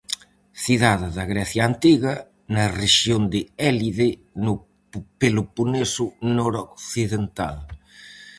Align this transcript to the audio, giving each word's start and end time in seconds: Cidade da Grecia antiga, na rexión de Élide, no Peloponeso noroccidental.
Cidade 0.63 1.07
da 1.17 1.25
Grecia 1.31 1.63
antiga, 1.71 2.13
na 2.55 2.65
rexión 2.81 3.21
de 3.33 3.41
Élide, 3.71 4.09
no 4.45 4.53
Peloponeso 5.21 6.05
noroccidental. 6.35 7.55